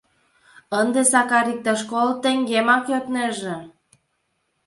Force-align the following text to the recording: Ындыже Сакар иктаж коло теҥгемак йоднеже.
Ындыже 0.79 1.09
Сакар 1.11 1.45
иктаж 1.53 1.79
коло 1.89 2.13
теҥгемак 2.23 2.83
йоднеже. 2.91 3.57